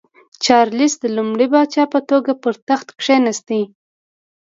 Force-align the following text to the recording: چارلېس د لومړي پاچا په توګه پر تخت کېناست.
چارلېس 0.43 0.93
د 0.99 1.03
لومړي 1.15 1.47
پاچا 1.53 1.83
په 1.93 1.99
توګه 2.09 2.31
پر 2.43 2.53
تخت 2.67 2.87
کېناست. 3.01 3.49